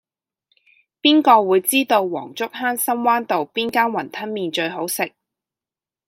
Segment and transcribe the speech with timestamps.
[0.99, 5.13] 邊個會知道黃竹坑深灣道邊間雲吞麵最好食